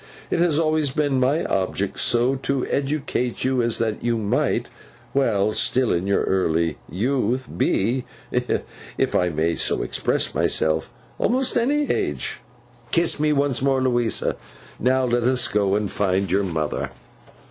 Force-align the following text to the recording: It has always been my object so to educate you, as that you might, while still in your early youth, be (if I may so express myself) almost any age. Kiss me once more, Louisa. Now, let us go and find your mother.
It 0.31 0.39
has 0.39 0.57
always 0.57 0.89
been 0.89 1.19
my 1.19 1.45
object 1.45 1.99
so 1.99 2.33
to 2.37 2.65
educate 2.65 3.43
you, 3.43 3.61
as 3.61 3.77
that 3.77 4.03
you 4.03 4.17
might, 4.17 4.67
while 5.13 5.51
still 5.53 5.93
in 5.93 6.07
your 6.07 6.23
early 6.23 6.79
youth, 6.89 7.47
be 7.55 8.05
(if 8.31 9.13
I 9.15 9.29
may 9.29 9.53
so 9.53 9.83
express 9.83 10.33
myself) 10.33 10.91
almost 11.19 11.55
any 11.55 11.87
age. 11.91 12.39
Kiss 12.89 13.19
me 13.19 13.31
once 13.31 13.61
more, 13.61 13.79
Louisa. 13.79 14.37
Now, 14.79 15.05
let 15.05 15.21
us 15.21 15.47
go 15.47 15.75
and 15.75 15.91
find 15.91 16.31
your 16.31 16.45
mother. 16.45 16.89